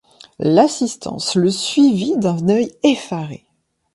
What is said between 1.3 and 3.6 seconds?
le suivit d’un œil effaré.